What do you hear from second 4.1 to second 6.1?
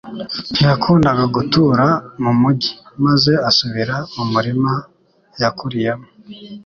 mu murima yakuriyemo.